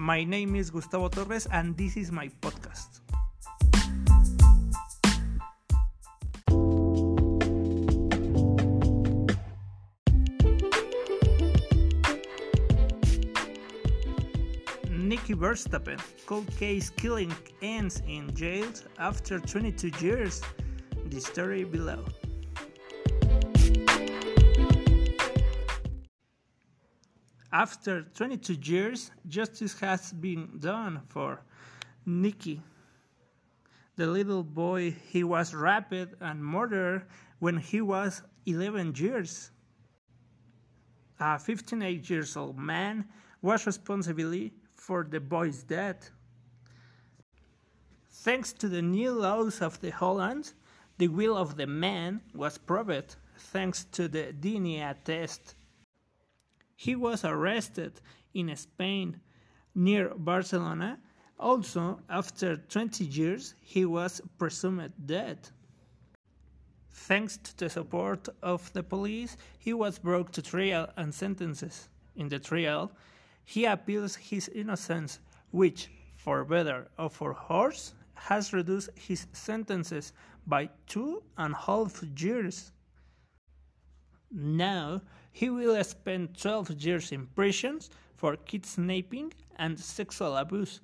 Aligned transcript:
My 0.00 0.24
name 0.24 0.54
is 0.56 0.70
Gustavo 0.70 1.08
Torres, 1.08 1.46
and 1.52 1.76
this 1.76 1.94
is 1.98 2.10
my 2.10 2.28
podcast. 2.40 3.00
Nicky 14.88 15.34
Verstappen 15.34 16.00
cold 16.24 16.48
case 16.56 16.88
killing 16.88 17.34
ends 17.60 18.02
in 18.08 18.34
jail 18.34 18.72
after 18.98 19.38
22 19.38 19.90
years. 20.00 20.40
The 21.10 21.20
story 21.20 21.64
below. 21.64 22.06
After 27.52 28.02
22 28.02 28.54
years, 28.62 29.10
justice 29.26 29.78
has 29.80 30.12
been 30.12 30.58
done 30.60 31.00
for 31.08 31.42
Nicky. 32.06 32.62
The 33.96 34.06
little 34.06 34.44
boy 34.44 34.92
he 35.08 35.24
was 35.24 35.52
raped 35.52 36.14
and 36.20 36.44
murdered 36.44 37.06
when 37.40 37.56
he 37.56 37.80
was 37.80 38.22
11 38.46 38.94
years. 38.96 39.50
A 41.18 41.38
58 41.38 42.08
years 42.08 42.36
old 42.36 42.56
man 42.56 43.06
was 43.42 43.66
responsible 43.66 44.50
for 44.74 45.04
the 45.04 45.20
boy's 45.20 45.64
death. 45.64 46.10
Thanks 48.10 48.52
to 48.54 48.68
the 48.68 48.82
new 48.82 49.10
laws 49.10 49.60
of 49.60 49.80
the 49.80 49.90
Holland, 49.90 50.52
the 50.98 51.08
will 51.08 51.36
of 51.36 51.56
the 51.56 51.66
man 51.66 52.20
was 52.32 52.58
proved 52.58 53.16
thanks 53.36 53.84
to 53.92 54.06
the 54.06 54.32
DNA 54.40 54.94
test. 55.04 55.56
He 56.80 56.96
was 56.96 57.26
arrested 57.26 58.00
in 58.32 58.56
Spain 58.56 59.20
near 59.74 60.14
Barcelona. 60.16 60.98
Also, 61.38 62.00
after 62.08 62.56
20 62.56 63.04
years, 63.04 63.54
he 63.60 63.84
was 63.84 64.22
presumed 64.38 64.90
dead. 65.04 65.50
Thanks 66.90 67.36
to 67.36 67.56
the 67.58 67.68
support 67.68 68.30
of 68.42 68.72
the 68.72 68.82
police, 68.82 69.36
he 69.58 69.74
was 69.74 69.98
brought 69.98 70.32
to 70.32 70.40
trial 70.40 70.88
and 70.96 71.14
sentences. 71.14 71.90
In 72.16 72.30
the 72.30 72.38
trial, 72.38 72.92
he 73.44 73.66
appeals 73.66 74.16
his 74.16 74.48
innocence, 74.48 75.20
which, 75.50 75.90
for 76.16 76.46
better 76.46 76.88
or 76.98 77.10
for 77.10 77.36
worse, 77.50 77.92
has 78.14 78.54
reduced 78.54 78.88
his 78.94 79.26
sentences 79.34 80.14
by 80.46 80.70
two 80.86 81.22
and 81.36 81.52
a 81.52 81.58
half 81.58 82.02
years. 82.16 82.72
Now 84.32 85.02
he 85.32 85.50
will 85.50 85.82
spend 85.82 86.38
12 86.38 86.70
years 86.72 87.12
in 87.12 87.26
prison 87.26 87.80
for 88.16 88.36
kidnapping 88.36 89.32
and 89.56 89.78
sexual 89.78 90.36
abuse, 90.36 90.80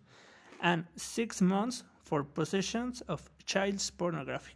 and 0.63 0.85
six 0.97 1.41
months 1.41 1.85
for 2.03 2.25
possession 2.25 2.93
of 3.09 3.31
child 3.45 3.83
pornography. 3.99 4.55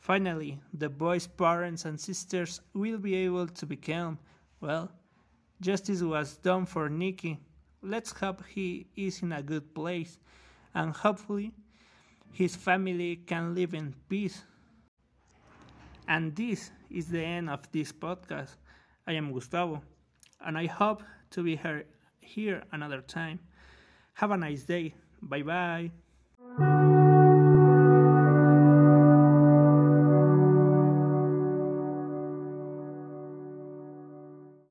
Finally, 0.00 0.60
the 0.72 0.88
boy's 0.88 1.26
parents 1.26 1.84
and 1.84 2.00
sisters 2.00 2.60
will 2.74 2.98
be 2.98 3.14
able 3.14 3.46
to 3.48 3.66
become, 3.66 4.18
well, 4.60 4.90
justice 5.60 6.00
was 6.00 6.36
done 6.36 6.64
for 6.64 6.88
Nicky. 6.88 7.38
Let's 7.82 8.12
hope 8.12 8.44
he 8.46 8.86
is 8.96 9.22
in 9.22 9.32
a 9.32 9.42
good 9.42 9.74
place, 9.74 10.18
and 10.74 10.94
hopefully 10.94 11.52
his 12.36 12.54
family 12.54 13.16
can 13.16 13.54
live 13.54 13.72
in 13.72 13.94
peace. 14.10 14.42
And 16.06 16.36
this 16.36 16.70
is 16.90 17.06
the 17.08 17.22
end 17.22 17.48
of 17.48 17.60
this 17.72 17.92
podcast. 17.92 18.56
I 19.06 19.12
am 19.14 19.32
Gustavo, 19.32 19.82
and 20.44 20.58
I 20.58 20.66
hope 20.66 21.02
to 21.30 21.42
be 21.42 21.56
here, 21.56 21.86
here 22.20 22.62
another 22.72 23.00
time. 23.00 23.38
Have 24.14 24.32
a 24.32 24.36
nice 24.36 24.64
day. 24.64 24.94
Bye 25.22 25.42
bye. 25.42 25.90